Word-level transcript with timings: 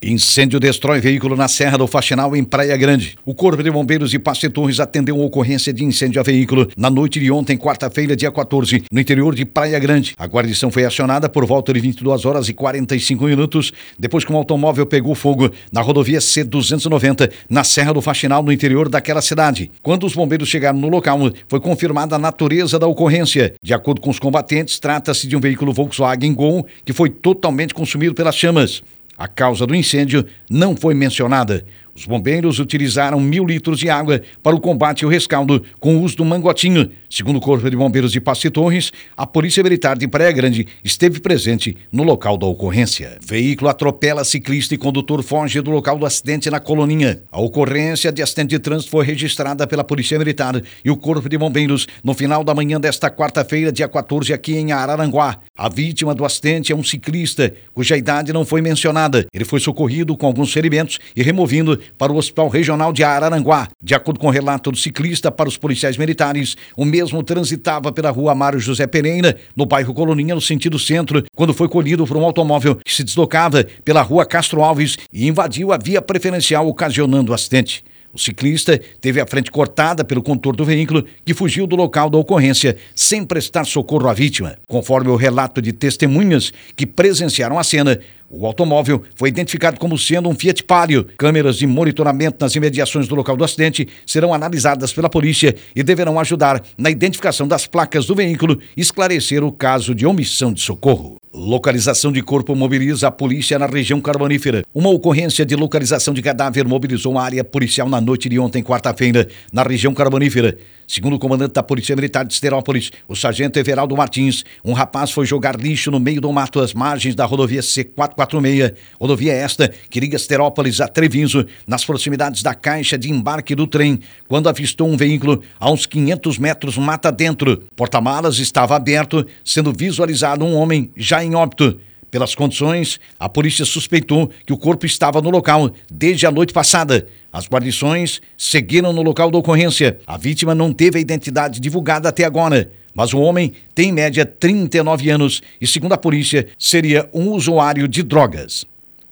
Incêndio 0.00 0.60
destrói 0.60 1.00
veículo 1.00 1.34
na 1.34 1.48
Serra 1.48 1.76
do 1.76 1.86
Faxinal, 1.88 2.36
em 2.36 2.44
Praia 2.44 2.76
Grande. 2.76 3.18
O 3.26 3.34
Corpo 3.34 3.64
de 3.64 3.70
Bombeiros 3.70 4.12
de 4.12 4.18
Passe 4.18 4.48
Torres 4.48 4.78
atendeu 4.78 5.16
uma 5.16 5.24
ocorrência 5.24 5.72
de 5.72 5.84
incêndio 5.84 6.20
a 6.20 6.22
veículo 6.22 6.68
na 6.76 6.88
noite 6.88 7.18
de 7.18 7.32
ontem, 7.32 7.58
quarta-feira, 7.58 8.14
dia 8.14 8.30
14, 8.30 8.84
no 8.92 9.00
interior 9.00 9.34
de 9.34 9.44
Praia 9.44 9.76
Grande. 9.80 10.14
A 10.16 10.24
guarnição 10.26 10.70
foi 10.70 10.84
acionada 10.84 11.28
por 11.28 11.44
volta 11.44 11.72
de 11.72 11.80
22 11.80 12.24
horas 12.24 12.48
e 12.48 12.54
45 12.54 13.24
minutos, 13.24 13.72
depois 13.98 14.24
que 14.24 14.32
um 14.32 14.36
automóvel 14.36 14.86
pegou 14.86 15.16
fogo 15.16 15.50
na 15.72 15.80
rodovia 15.80 16.20
C-290, 16.20 17.28
na 17.50 17.64
Serra 17.64 17.92
do 17.92 18.00
Faxinal, 18.00 18.44
no 18.44 18.52
interior 18.52 18.88
daquela 18.88 19.20
cidade. 19.20 19.68
Quando 19.82 20.06
os 20.06 20.14
bombeiros 20.14 20.48
chegaram 20.48 20.78
no 20.78 20.88
local, 20.88 21.18
foi 21.48 21.58
confirmada 21.58 22.14
a 22.14 22.20
natureza 22.20 22.78
da 22.78 22.86
ocorrência. 22.86 23.52
De 23.60 23.74
acordo 23.74 24.00
com 24.00 24.10
os 24.10 24.20
combatentes, 24.20 24.78
trata-se 24.78 25.26
de 25.26 25.36
um 25.36 25.40
veículo 25.40 25.72
Volkswagen 25.72 26.32
Gol 26.34 26.64
que 26.84 26.92
foi 26.92 27.10
totalmente 27.10 27.74
consumido 27.74 28.14
pelas 28.14 28.36
chamas. 28.36 28.80
A 29.18 29.26
causa 29.26 29.66
do 29.66 29.74
incêndio 29.74 30.24
não 30.48 30.76
foi 30.76 30.94
mencionada. 30.94 31.64
Os 31.98 32.06
bombeiros 32.06 32.60
utilizaram 32.60 33.18
mil 33.18 33.44
litros 33.44 33.80
de 33.80 33.90
água 33.90 34.22
para 34.40 34.54
o 34.54 34.60
combate 34.60 35.04
ao 35.04 35.10
rescaldo 35.10 35.64
com 35.80 35.96
o 35.96 36.02
uso 36.02 36.16
do 36.16 36.24
mangotinho. 36.24 36.88
Segundo 37.10 37.38
o 37.38 37.40
Corpo 37.40 37.68
de 37.68 37.76
Bombeiros 37.76 38.12
de 38.12 38.20
Passe 38.20 38.48
Torres, 38.50 38.92
a 39.16 39.26
Polícia 39.26 39.64
Militar 39.64 39.98
de 39.98 40.06
Praia 40.06 40.30
Grande 40.30 40.68
esteve 40.84 41.18
presente 41.18 41.76
no 41.90 42.04
local 42.04 42.38
da 42.38 42.46
ocorrência. 42.46 43.18
Veículo 43.20 43.68
atropela 43.68 44.22
ciclista 44.22 44.76
e 44.76 44.78
condutor 44.78 45.24
foge 45.24 45.60
do 45.60 45.72
local 45.72 45.98
do 45.98 46.06
acidente 46.06 46.48
na 46.48 46.60
Coloninha. 46.60 47.20
A 47.32 47.40
ocorrência 47.40 48.12
de 48.12 48.22
acidente 48.22 48.50
de 48.50 48.60
trânsito 48.60 48.92
foi 48.92 49.04
registrada 49.04 49.66
pela 49.66 49.82
Polícia 49.82 50.16
Militar 50.20 50.62
e 50.84 50.90
o 50.92 50.96
Corpo 50.96 51.28
de 51.28 51.36
Bombeiros 51.36 51.88
no 52.04 52.14
final 52.14 52.44
da 52.44 52.54
manhã 52.54 52.78
desta 52.78 53.10
quarta-feira, 53.10 53.72
dia 53.72 53.88
14, 53.88 54.32
aqui 54.32 54.54
em 54.54 54.70
Araranguá. 54.70 55.38
A 55.56 55.68
vítima 55.68 56.14
do 56.14 56.24
acidente 56.24 56.72
é 56.72 56.76
um 56.76 56.84
ciclista 56.84 57.52
cuja 57.74 57.96
idade 57.96 58.32
não 58.32 58.44
foi 58.44 58.62
mencionada. 58.62 59.26
Ele 59.34 59.44
foi 59.44 59.58
socorrido 59.58 60.16
com 60.16 60.26
alguns 60.26 60.52
ferimentos 60.52 61.00
e 61.16 61.22
removido 61.24 61.80
para 61.96 62.12
o 62.12 62.16
Hospital 62.16 62.48
Regional 62.48 62.92
de 62.92 63.04
Araranguá. 63.04 63.68
De 63.82 63.94
acordo 63.94 64.20
com 64.20 64.26
o 64.26 64.30
relato 64.30 64.70
do 64.70 64.76
ciclista 64.76 65.30
para 65.30 65.48
os 65.48 65.56
policiais 65.56 65.96
militares, 65.96 66.56
o 66.76 66.84
mesmo 66.84 67.22
transitava 67.22 67.92
pela 67.92 68.10
rua 68.10 68.34
Mário 68.34 68.60
José 68.60 68.86
Pereira, 68.86 69.36
no 69.56 69.64
bairro 69.64 69.94
Coloninha, 69.94 70.34
no 70.34 70.40
sentido 70.40 70.78
centro, 70.78 71.24
quando 71.34 71.54
foi 71.54 71.68
colhido 71.68 72.06
por 72.06 72.16
um 72.16 72.24
automóvel 72.24 72.76
que 72.76 72.92
se 72.92 73.04
deslocava 73.04 73.64
pela 73.84 74.02
rua 74.02 74.26
Castro 74.26 74.62
Alves 74.62 74.98
e 75.12 75.26
invadiu 75.26 75.72
a 75.72 75.78
via 75.78 76.02
preferencial, 76.02 76.66
ocasionando 76.68 77.32
o 77.32 77.34
acidente. 77.34 77.84
O 78.12 78.18
ciclista 78.18 78.80
teve 79.00 79.20
a 79.20 79.26
frente 79.26 79.50
cortada 79.50 80.02
pelo 80.02 80.22
condutor 80.22 80.56
do 80.56 80.64
veículo, 80.64 81.04
que 81.24 81.34
fugiu 81.34 81.66
do 81.66 81.76
local 81.76 82.08
da 82.08 82.16
ocorrência 82.16 82.76
sem 82.94 83.22
prestar 83.22 83.64
socorro 83.64 84.08
à 84.08 84.14
vítima. 84.14 84.56
Conforme 84.66 85.10
o 85.10 85.16
relato 85.16 85.60
de 85.60 85.72
testemunhas 85.72 86.50
que 86.74 86.86
presenciaram 86.86 87.58
a 87.58 87.64
cena, 87.64 88.00
o 88.30 88.46
automóvel 88.46 89.02
foi 89.14 89.28
identificado 89.28 89.78
como 89.78 89.98
sendo 89.98 90.28
um 90.28 90.34
Fiat 90.34 90.62
Palio. 90.64 91.06
Câmeras 91.16 91.56
de 91.56 91.66
monitoramento 91.66 92.38
nas 92.40 92.54
imediações 92.54 93.08
do 93.08 93.14
local 93.14 93.36
do 93.36 93.44
acidente 93.44 93.88
serão 94.06 94.34
analisadas 94.34 94.92
pela 94.92 95.08
polícia 95.08 95.54
e 95.74 95.82
deverão 95.82 96.18
ajudar 96.20 96.62
na 96.76 96.90
identificação 96.90 97.48
das 97.48 97.66
placas 97.66 98.06
do 98.06 98.14
veículo 98.14 98.58
e 98.76 98.80
esclarecer 98.80 99.42
o 99.42 99.52
caso 99.52 99.94
de 99.94 100.06
omissão 100.06 100.52
de 100.52 100.60
socorro. 100.60 101.17
Localização 101.32 102.10
de 102.10 102.22
corpo 102.22 102.54
mobiliza 102.54 103.08
a 103.08 103.10
polícia 103.10 103.58
na 103.58 103.66
região 103.66 104.00
carbonífera. 104.00 104.64
Uma 104.74 104.88
ocorrência 104.88 105.44
de 105.44 105.54
localização 105.54 106.14
de 106.14 106.22
cadáver 106.22 106.66
mobilizou 106.66 107.18
a 107.18 107.22
área 107.22 107.44
policial 107.44 107.86
na 107.86 108.00
noite 108.00 108.30
de 108.30 108.38
ontem, 108.38 108.62
quarta-feira, 108.62 109.28
na 109.52 109.62
região 109.62 109.92
carbonífera. 109.92 110.56
Segundo 110.86 111.16
o 111.16 111.18
comandante 111.18 111.52
da 111.52 111.62
Polícia 111.62 111.94
Militar 111.94 112.24
de 112.24 112.32
Esterópolis, 112.32 112.90
o 113.06 113.14
sargento 113.14 113.58
Everaldo 113.58 113.94
Martins, 113.94 114.42
um 114.64 114.72
rapaz 114.72 115.10
foi 115.10 115.26
jogar 115.26 115.54
lixo 115.54 115.90
no 115.90 116.00
meio 116.00 116.18
do 116.18 116.32
mato 116.32 116.60
às 116.60 116.72
margens 116.72 117.14
da 117.14 117.26
rodovia 117.26 117.60
C446, 117.60 118.74
rodovia 118.98 119.34
esta 119.34 119.68
que 119.90 120.00
liga 120.00 120.16
Esterópolis 120.16 120.80
a 120.80 120.88
Treviso, 120.88 121.44
nas 121.66 121.84
proximidades 121.84 122.42
da 122.42 122.54
caixa 122.54 122.96
de 122.96 123.10
embarque 123.10 123.54
do 123.54 123.66
trem, 123.66 124.00
quando 124.26 124.48
avistou 124.48 124.88
um 124.88 124.96
veículo 124.96 125.42
a 125.60 125.70
uns 125.70 125.84
500 125.84 126.38
metros 126.38 126.78
mata 126.78 127.12
dentro. 127.12 127.64
Porta-malas 127.76 128.38
estava 128.38 128.74
aberto, 128.74 129.26
sendo 129.44 129.74
visualizado 129.74 130.42
um 130.42 130.54
homem 130.54 130.90
já 130.96 131.17
em 131.24 131.34
óbito. 131.34 131.78
Pelas 132.10 132.34
condições, 132.34 132.98
a 133.20 133.28
polícia 133.28 133.64
suspeitou 133.64 134.30
que 134.46 134.52
o 134.52 134.56
corpo 134.56 134.86
estava 134.86 135.20
no 135.20 135.28
local 135.28 135.70
desde 135.92 136.26
a 136.26 136.30
noite 136.30 136.54
passada. 136.54 137.06
As 137.30 137.46
guarnições 137.46 138.20
seguiram 138.36 138.92
no 138.92 139.02
local 139.02 139.30
da 139.30 139.38
ocorrência. 139.38 139.98
A 140.06 140.16
vítima 140.16 140.54
não 140.54 140.72
teve 140.72 140.98
a 140.98 141.02
identidade 141.02 141.60
divulgada 141.60 142.08
até 142.08 142.24
agora, 142.24 142.70
mas 142.94 143.12
o 143.12 143.20
homem 143.20 143.52
tem 143.74 143.90
em 143.90 143.92
média 143.92 144.24
39 144.24 145.10
anos 145.10 145.42
e, 145.60 145.66
segundo 145.66 145.92
a 145.92 145.98
polícia, 145.98 146.48
seria 146.58 147.08
um 147.12 147.30
usuário 147.32 147.86
de 147.86 148.02
drogas, 148.02 148.64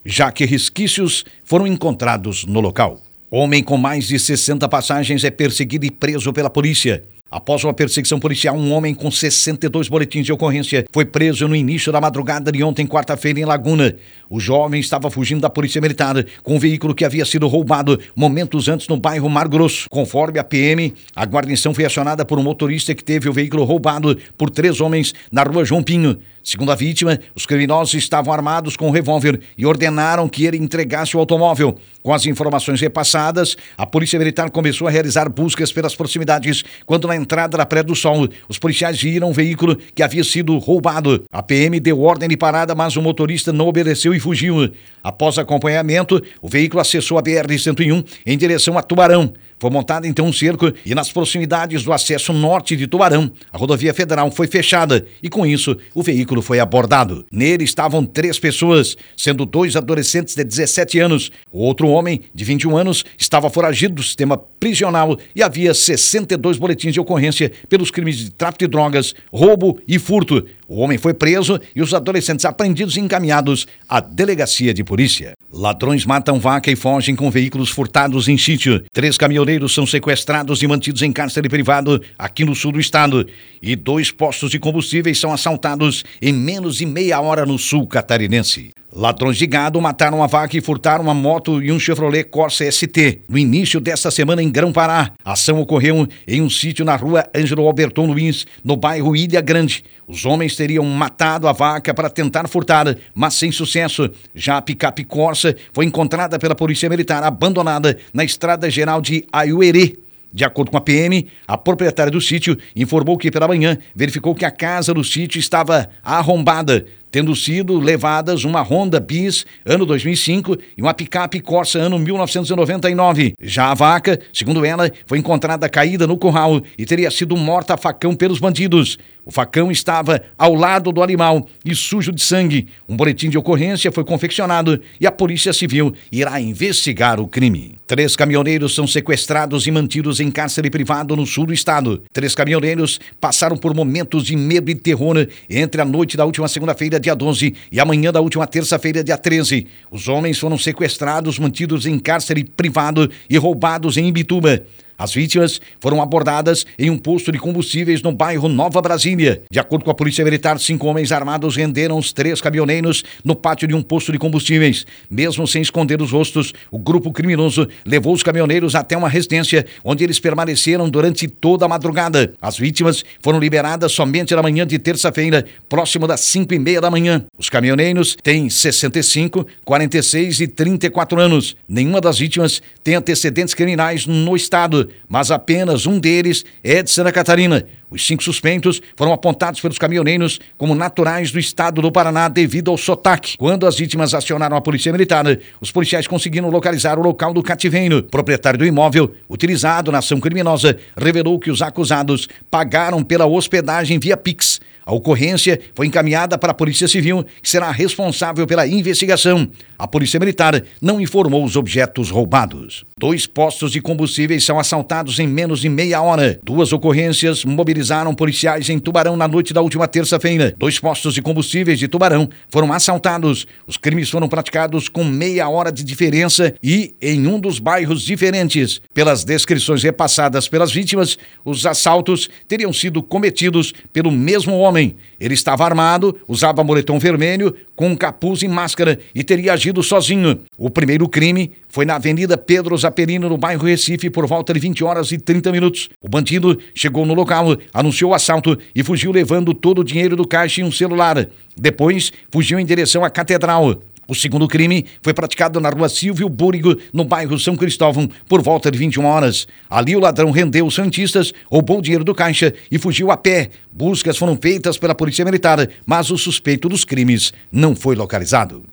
já 0.04 0.32
que 0.32 0.46
resquícios 0.46 1.24
foram 1.44 1.66
encontrados 1.66 2.46
no 2.46 2.60
local. 2.60 3.02
Homem 3.30 3.62
com 3.62 3.76
mais 3.76 4.08
de 4.08 4.18
60 4.18 4.66
passagens 4.68 5.22
é 5.22 5.30
perseguido 5.30 5.84
e 5.84 5.90
preso 5.90 6.32
pela 6.32 6.48
polícia. 6.48 7.04
Após 7.28 7.64
uma 7.64 7.74
perseguição 7.74 8.20
policial, 8.20 8.56
um 8.56 8.72
homem 8.72 8.94
com 8.94 9.10
62 9.10 9.88
boletins 9.88 10.24
de 10.24 10.32
ocorrência 10.32 10.84
foi 10.92 11.04
preso 11.04 11.48
no 11.48 11.56
início 11.56 11.90
da 11.90 12.00
madrugada 12.00 12.52
de 12.52 12.62
ontem, 12.62 12.86
quarta-feira, 12.86 13.40
em 13.40 13.44
Laguna. 13.44 13.96
O 14.30 14.38
jovem 14.38 14.80
estava 14.80 15.10
fugindo 15.10 15.40
da 15.40 15.50
polícia 15.50 15.80
militar 15.80 16.24
com 16.44 16.54
um 16.54 16.58
veículo 16.58 16.94
que 16.94 17.04
havia 17.04 17.24
sido 17.24 17.48
roubado 17.48 17.98
momentos 18.14 18.68
antes 18.68 18.86
no 18.86 18.96
bairro 18.96 19.28
Mar 19.28 19.48
Grosso. 19.48 19.88
Conforme 19.90 20.38
a 20.38 20.44
PM, 20.44 20.94
a 21.16 21.24
guarnição 21.24 21.74
foi 21.74 21.84
acionada 21.84 22.24
por 22.24 22.38
um 22.38 22.44
motorista 22.44 22.94
que 22.94 23.02
teve 23.02 23.28
o 23.28 23.32
veículo 23.32 23.64
roubado 23.64 24.16
por 24.38 24.48
três 24.48 24.80
homens 24.80 25.12
na 25.32 25.42
rua 25.42 25.64
João 25.64 25.82
Pinho. 25.82 26.20
Segundo 26.46 26.70
a 26.70 26.76
vítima, 26.76 27.18
os 27.34 27.44
criminosos 27.44 27.92
estavam 27.94 28.32
armados 28.32 28.76
com 28.76 28.86
um 28.86 28.92
revólver 28.92 29.40
e 29.58 29.66
ordenaram 29.66 30.28
que 30.28 30.46
ele 30.46 30.56
entregasse 30.56 31.16
o 31.16 31.18
automóvel. 31.18 31.76
Com 32.04 32.14
as 32.14 32.24
informações 32.24 32.80
repassadas, 32.80 33.56
a 33.76 33.84
Polícia 33.84 34.16
Militar 34.16 34.48
começou 34.52 34.86
a 34.86 34.90
realizar 34.92 35.28
buscas 35.28 35.72
pelas 35.72 35.96
proximidades. 35.96 36.62
Quando 36.86 37.08
na 37.08 37.16
entrada 37.16 37.58
da 37.58 37.66
Praia 37.66 37.82
do 37.82 37.96
Sol, 37.96 38.28
os 38.48 38.60
policiais 38.60 39.02
viram 39.02 39.30
um 39.30 39.32
veículo 39.32 39.74
que 39.74 40.04
havia 40.04 40.22
sido 40.22 40.56
roubado. 40.58 41.24
A 41.32 41.42
PM 41.42 41.80
deu 41.80 42.00
ordem 42.00 42.28
de 42.28 42.36
parada, 42.36 42.76
mas 42.76 42.94
o 42.96 43.02
motorista 43.02 43.52
não 43.52 43.66
obedeceu 43.66 44.14
e 44.14 44.20
fugiu. 44.20 44.70
Após 45.02 45.38
acompanhamento, 45.38 46.22
o 46.40 46.48
veículo 46.48 46.80
acessou 46.80 47.18
a 47.18 47.22
BR-101 47.24 48.06
em 48.24 48.38
direção 48.38 48.78
a 48.78 48.84
Tubarão. 48.84 49.32
Foi 49.58 49.70
montado 49.70 50.06
então 50.06 50.26
um 50.26 50.32
cerco 50.32 50.72
e 50.84 50.94
nas 50.94 51.10
proximidades 51.10 51.82
do 51.82 51.92
acesso 51.92 52.32
norte 52.32 52.76
de 52.76 52.86
Tubarão, 52.86 53.30
a 53.50 53.56
rodovia 53.56 53.94
federal 53.94 54.30
foi 54.30 54.46
fechada 54.46 55.06
e 55.22 55.30
com 55.30 55.46
isso 55.46 55.76
o 55.94 56.02
veículo 56.02 56.42
foi 56.42 56.60
abordado. 56.60 57.24
Nele 57.32 57.64
estavam 57.64 58.04
três 58.04 58.38
pessoas, 58.38 58.96
sendo 59.16 59.46
dois 59.46 59.74
adolescentes 59.74 60.34
de 60.34 60.44
17 60.44 60.98
anos. 60.98 61.30
O 61.50 61.60
outro 61.60 61.88
homem, 61.88 62.20
de 62.34 62.44
21 62.44 62.76
anos, 62.76 63.04
estava 63.18 63.48
foragido 63.48 63.94
do 63.94 64.02
sistema 64.02 64.36
prisional 64.36 65.18
e 65.34 65.42
havia 65.42 65.72
62 65.72 66.58
boletins 66.58 66.92
de 66.92 67.00
ocorrência 67.00 67.50
pelos 67.68 67.90
crimes 67.90 68.18
de 68.18 68.30
tráfico 68.30 68.64
de 68.64 68.70
drogas, 68.70 69.14
roubo 69.32 69.80
e 69.88 69.98
furto. 69.98 70.44
O 70.68 70.80
homem 70.80 70.98
foi 70.98 71.14
preso 71.14 71.60
e 71.74 71.80
os 71.80 71.94
adolescentes 71.94 72.44
apreendidos 72.44 72.96
e 72.96 73.00
encaminhados 73.00 73.66
à 73.88 74.00
delegacia 74.00 74.74
de 74.74 74.82
polícia. 74.82 75.34
Ladrões 75.52 76.04
matam 76.04 76.40
vaca 76.40 76.70
e 76.70 76.76
fogem 76.76 77.14
com 77.14 77.30
veículos 77.30 77.70
furtados 77.70 78.26
em 78.26 78.36
sítio. 78.36 78.82
Três 78.92 79.16
caminhoneiros 79.16 79.72
são 79.72 79.86
sequestrados 79.86 80.62
e 80.62 80.66
mantidos 80.66 81.02
em 81.02 81.12
cárcere 81.12 81.48
privado 81.48 82.02
aqui 82.18 82.44
no 82.44 82.54
sul 82.54 82.72
do 82.72 82.80
estado. 82.80 83.26
E 83.62 83.76
dois 83.76 84.10
postos 84.10 84.50
de 84.50 84.58
combustíveis 84.58 85.18
são 85.20 85.32
assaltados 85.32 86.04
em 86.20 86.32
menos 86.32 86.76
de 86.76 86.86
meia 86.86 87.20
hora 87.20 87.46
no 87.46 87.58
sul 87.58 87.86
catarinense. 87.86 88.70
Ladrões 88.98 89.36
de 89.36 89.46
gado 89.46 89.78
mataram 89.78 90.16
uma 90.16 90.26
vaca 90.26 90.56
e 90.56 90.60
furtaram 90.62 91.04
uma 91.04 91.12
moto 91.12 91.62
e 91.62 91.70
um 91.70 91.78
Chevrolet 91.78 92.24
Corsa 92.24 92.64
ST. 92.72 93.20
No 93.28 93.36
início 93.36 93.78
desta 93.78 94.10
semana 94.10 94.42
em 94.42 94.50
Grão-Pará, 94.50 95.12
a 95.22 95.32
ação 95.32 95.60
ocorreu 95.60 96.08
em 96.26 96.40
um 96.40 96.48
sítio 96.48 96.82
na 96.82 96.96
rua 96.96 97.28
Ângelo 97.36 97.66
Alberton 97.66 98.06
Luiz, 98.06 98.46
no 98.64 98.74
bairro 98.74 99.14
Ilha 99.14 99.42
Grande. 99.42 99.84
Os 100.08 100.24
homens 100.24 100.56
teriam 100.56 100.82
matado 100.86 101.46
a 101.46 101.52
vaca 101.52 101.92
para 101.92 102.08
tentar 102.08 102.48
furtar, 102.48 102.96
mas 103.14 103.34
sem 103.34 103.52
sucesso. 103.52 104.08
Já 104.34 104.56
a 104.56 104.62
picape 104.62 105.04
Corsa 105.04 105.54
foi 105.74 105.84
encontrada 105.84 106.38
pela 106.38 106.54
Polícia 106.54 106.88
Militar 106.88 107.22
abandonada 107.22 107.98
na 108.14 108.24
estrada 108.24 108.70
geral 108.70 109.02
de 109.02 109.26
Ayuerê. 109.30 109.98
De 110.32 110.44
acordo 110.44 110.70
com 110.70 110.76
a 110.76 110.80
PM, 110.80 111.28
a 111.46 111.56
proprietária 111.56 112.10
do 112.10 112.20
sítio 112.20 112.56
informou 112.74 113.16
que 113.16 113.30
pela 113.30 113.48
manhã 113.48 113.78
verificou 113.94 114.34
que 114.34 114.44
a 114.44 114.50
casa 114.50 114.92
do 114.92 115.04
sítio 115.04 115.38
estava 115.38 115.88
arrombada 116.02 116.86
tendo 117.16 117.34
sido 117.34 117.78
levadas 117.78 118.44
uma 118.44 118.60
Honda 118.60 119.00
Bis 119.00 119.46
ano 119.64 119.86
2005 119.86 120.58
e 120.76 120.82
uma 120.82 120.92
picape 120.92 121.40
Corsa 121.40 121.78
ano 121.78 121.98
1999. 121.98 123.32
Já 123.40 123.70
a 123.70 123.74
vaca, 123.74 124.20
segundo 124.34 124.66
ela, 124.66 124.92
foi 125.06 125.16
encontrada 125.16 125.66
caída 125.66 126.06
no 126.06 126.18
curral 126.18 126.60
e 126.76 126.84
teria 126.84 127.10
sido 127.10 127.34
morta 127.34 127.72
a 127.72 127.78
facão 127.78 128.14
pelos 128.14 128.38
bandidos. 128.38 128.98
O 129.24 129.32
facão 129.32 129.72
estava 129.72 130.22
ao 130.38 130.54
lado 130.54 130.92
do 130.92 131.02
animal 131.02 131.48
e 131.64 131.74
sujo 131.74 132.12
de 132.12 132.22
sangue. 132.22 132.68
Um 132.88 132.96
boletim 132.96 133.28
de 133.28 133.36
ocorrência 133.36 133.90
foi 133.90 134.04
confeccionado 134.04 134.80
e 135.00 135.06
a 135.06 135.10
Polícia 135.10 135.52
Civil 135.52 135.92
irá 136.12 136.40
investigar 136.40 137.18
o 137.18 137.26
crime. 137.26 137.74
Três 137.88 138.14
caminhoneiros 138.14 138.72
são 138.72 138.86
sequestrados 138.86 139.66
e 139.66 139.72
mantidos 139.72 140.20
em 140.20 140.30
cárcere 140.30 140.70
privado 140.70 141.16
no 141.16 141.26
sul 141.26 141.46
do 141.46 141.52
estado. 141.52 142.04
Três 142.12 142.36
caminhoneiros 142.36 143.00
passaram 143.20 143.56
por 143.56 143.74
momentos 143.74 144.22
de 144.24 144.36
medo 144.36 144.70
e 144.70 144.76
terror 144.76 145.26
entre 145.50 145.80
a 145.80 145.84
noite 145.84 146.16
da 146.16 146.24
última 146.24 146.46
segunda-feira, 146.46 147.00
dia 147.06 147.14
12, 147.14 147.54
e 147.70 147.80
amanhã 147.80 148.12
da 148.12 148.20
última 148.20 148.46
terça-feira, 148.46 149.02
dia 149.02 149.16
13. 149.16 149.66
Os 149.90 150.08
homens 150.08 150.38
foram 150.38 150.58
sequestrados, 150.58 151.38
mantidos 151.38 151.86
em 151.86 151.98
cárcere 151.98 152.44
privado 152.44 153.10
e 153.30 153.36
roubados 153.36 153.96
em 153.96 154.08
Ibituba. 154.08 154.64
As 154.98 155.12
vítimas 155.12 155.60
foram 155.78 156.00
abordadas 156.00 156.64
em 156.78 156.88
um 156.88 156.96
posto 156.96 157.30
de 157.30 157.38
combustíveis 157.38 158.00
no 158.00 158.12
bairro 158.12 158.48
Nova 158.48 158.80
Brasília. 158.80 159.42
De 159.50 159.58
acordo 159.58 159.84
com 159.84 159.90
a 159.90 159.94
Polícia 159.94 160.24
Militar, 160.24 160.58
cinco 160.58 160.86
homens 160.86 161.12
armados 161.12 161.54
renderam 161.54 161.98
os 161.98 162.12
três 162.12 162.40
caminhoneiros 162.40 163.04
no 163.22 163.36
pátio 163.36 163.68
de 163.68 163.74
um 163.74 163.82
posto 163.82 164.10
de 164.10 164.18
combustíveis. 164.18 164.86
Mesmo 165.10 165.46
sem 165.46 165.60
esconder 165.60 166.00
os 166.00 166.12
rostos, 166.12 166.54
o 166.70 166.78
grupo 166.78 167.12
criminoso 167.12 167.68
levou 167.84 168.14
os 168.14 168.22
caminhoneiros 168.22 168.74
até 168.74 168.96
uma 168.96 169.08
residência 169.08 169.66
onde 169.84 170.02
eles 170.02 170.18
permaneceram 170.18 170.88
durante 170.88 171.28
toda 171.28 171.66
a 171.66 171.68
madrugada. 171.68 172.32
As 172.40 172.56
vítimas 172.56 173.04
foram 173.20 173.38
liberadas 173.38 173.92
somente 173.92 174.34
na 174.34 174.42
manhã 174.42 174.66
de 174.66 174.78
terça-feira, 174.78 175.44
próximo 175.68 176.06
das 176.06 176.20
cinco 176.20 176.54
e 176.54 176.58
meia 176.58 176.80
da 176.80 176.90
manhã. 176.90 177.24
Os 177.36 177.50
caminhoneiros 177.50 178.16
têm 178.22 178.48
65, 178.48 179.46
46 179.64 180.40
e 180.40 180.48
34 180.48 181.20
anos. 181.20 181.54
Nenhuma 181.68 182.00
das 182.00 182.18
vítimas 182.18 182.62
tem 182.82 182.94
antecedentes 182.94 183.52
criminais 183.52 184.06
no 184.06 184.34
estado 184.34 184.85
mas 185.08 185.30
apenas 185.30 185.86
um 185.86 185.98
deles 185.98 186.44
é 186.62 186.82
de 186.82 186.90
Santa 186.90 187.12
Catarina. 187.12 187.66
Os 187.90 188.04
cinco 188.04 188.22
suspeitos 188.22 188.82
foram 188.96 189.12
apontados 189.12 189.60
pelos 189.60 189.78
caminhoneiros 189.78 190.40
como 190.58 190.74
naturais 190.74 191.30
do 191.30 191.38
estado 191.38 191.80
do 191.80 191.92
Paraná 191.92 192.28
devido 192.28 192.70
ao 192.70 192.76
sotaque. 192.76 193.36
Quando 193.38 193.66
as 193.66 193.76
vítimas 193.76 194.12
acionaram 194.12 194.56
a 194.56 194.60
polícia 194.60 194.90
militar, 194.92 195.24
os 195.60 195.70
policiais 195.70 196.06
conseguiram 196.06 196.50
localizar 196.50 196.98
o 196.98 197.02
local 197.02 197.32
do 197.32 197.42
cativeiro. 197.42 197.98
O 197.98 198.02
proprietário 198.02 198.58
do 198.58 198.66
imóvel, 198.66 199.14
utilizado 199.28 199.92
na 199.92 199.98
ação 199.98 200.18
criminosa, 200.18 200.76
revelou 200.96 201.38
que 201.38 201.50
os 201.50 201.62
acusados 201.62 202.28
pagaram 202.50 203.04
pela 203.04 203.26
hospedagem 203.26 203.98
via 203.98 204.16
Pix. 204.16 204.60
A 204.86 204.94
ocorrência 204.94 205.60
foi 205.74 205.88
encaminhada 205.88 206.38
para 206.38 206.52
a 206.52 206.54
Polícia 206.54 206.86
Civil, 206.86 207.26
que 207.42 207.50
será 207.50 207.72
responsável 207.72 208.46
pela 208.46 208.68
investigação. 208.68 209.50
A 209.76 209.88
Polícia 209.88 210.20
Militar 210.20 210.62
não 210.80 211.00
informou 211.00 211.44
os 211.44 211.56
objetos 211.56 212.08
roubados. 212.08 212.84
Dois 212.96 213.26
postos 213.26 213.72
de 213.72 213.80
combustíveis 213.80 214.44
são 214.44 214.60
assaltados 214.60 215.18
em 215.18 215.26
menos 215.26 215.60
de 215.60 215.68
meia 215.68 216.00
hora. 216.00 216.38
Duas 216.40 216.72
ocorrências 216.72 217.44
mobilizaram 217.76 218.14
policiais 218.14 218.68
em 218.70 218.78
Tubarão 218.78 219.16
na 219.16 219.28
noite 219.28 219.52
da 219.52 219.60
última 219.60 219.86
terça-feira. 219.86 220.54
Dois 220.56 220.78
postos 220.78 221.12
de 221.12 221.20
combustíveis 221.20 221.78
de 221.78 221.88
Tubarão 221.88 222.28
foram 222.48 222.72
assaltados. 222.72 223.46
Os 223.66 223.76
crimes 223.76 224.08
foram 224.08 224.28
praticados 224.28 224.88
com 224.88 225.04
meia 225.04 225.48
hora 225.48 225.70
de 225.70 225.84
diferença 225.84 226.54
e 226.62 226.94
em 227.00 227.26
um 227.26 227.38
dos 227.38 227.58
bairros 227.58 228.02
diferentes. 228.02 228.80
Pelas 228.94 229.24
descrições 229.24 229.82
repassadas 229.82 230.48
pelas 230.48 230.72
vítimas, 230.72 231.18
os 231.44 231.66
assaltos 231.66 232.30
teriam 232.48 232.72
sido 232.72 233.02
cometidos 233.02 233.74
pelo 233.92 234.10
mesmo 234.10 234.56
homem 234.58 234.76
homem. 234.76 234.96
Ele 235.18 235.34
estava 235.34 235.64
armado, 235.64 236.18
usava 236.28 236.62
moletom 236.62 236.98
vermelho, 236.98 237.54
com 237.76 237.88
um 237.88 237.94
capuz 237.94 238.42
e 238.42 238.48
máscara 238.48 238.98
e 239.14 239.22
teria 239.22 239.52
agido 239.52 239.82
sozinho. 239.82 240.40
O 240.58 240.70
primeiro 240.70 241.08
crime 241.08 241.52
foi 241.68 241.84
na 241.84 241.96
Avenida 241.96 242.36
Pedro 242.36 242.76
Zaperino, 242.76 243.28
no 243.28 243.36
bairro 243.36 243.66
Recife, 243.66 244.10
por 244.10 244.26
volta 244.26 244.52
de 244.54 244.58
20 244.58 244.82
horas 244.82 245.12
e 245.12 245.18
30 245.18 245.52
minutos. 245.52 245.90
O 246.00 246.08
bandido 246.08 246.58
chegou 246.74 247.04
no 247.04 247.14
local, 247.14 247.56
anunciou 247.72 248.10
o 248.10 248.14
assalto 248.14 248.58
e 248.74 248.82
fugiu 248.82 249.12
levando 249.12 249.52
todo 249.52 249.80
o 249.80 249.84
dinheiro 249.84 250.16
do 250.16 250.26
caixa 250.26 250.62
e 250.62 250.64
um 250.64 250.72
celular. 250.72 251.28
Depois, 251.56 252.12
fugiu 252.32 252.58
em 252.58 252.64
direção 252.64 253.04
à 253.04 253.10
catedral. 253.10 253.82
O 254.08 254.14
segundo 254.14 254.46
crime 254.46 254.86
foi 255.02 255.12
praticado 255.12 255.58
na 255.60 255.70
rua 255.70 255.88
Silvio 255.88 256.28
Búrigo, 256.28 256.76
no 256.92 257.04
bairro 257.04 257.38
São 257.38 257.56
Cristóvão, 257.56 258.08
por 258.28 258.42
volta 258.42 258.70
de 258.70 258.78
21 258.78 259.04
horas. 259.04 259.48
Ali 259.68 259.96
o 259.96 260.00
ladrão 260.00 260.30
rendeu 260.30 260.66
os 260.66 260.74
santistas, 260.74 261.32
roubou 261.46 261.78
o 261.78 261.82
dinheiro 261.82 262.04
do 262.04 262.14
caixa 262.14 262.52
e 262.70 262.78
fugiu 262.78 263.10
a 263.10 263.16
pé. 263.16 263.50
Buscas 263.72 264.16
foram 264.16 264.36
feitas 264.36 264.78
pela 264.78 264.94
Polícia 264.94 265.24
Militar, 265.24 265.68
mas 265.84 266.10
o 266.10 266.18
suspeito 266.18 266.68
dos 266.68 266.84
crimes 266.84 267.32
não 267.50 267.74
foi 267.74 267.96
localizado. 267.96 268.66